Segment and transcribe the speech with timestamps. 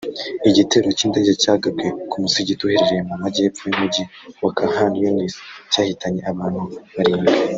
[0.49, 4.03] igitero cy’indege cyagabwe ku musigiti uherereye mu majyepfo y’umujyi
[4.43, 5.33] wa Khan Yunis
[5.71, 6.61] cyahitanye abantu
[6.95, 7.37] barindwi